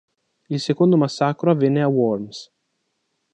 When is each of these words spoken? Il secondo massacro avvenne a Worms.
Il 0.49 0.59
secondo 0.59 0.97
massacro 0.97 1.51
avvenne 1.51 1.79
a 1.83 1.87
Worms. 1.87 2.51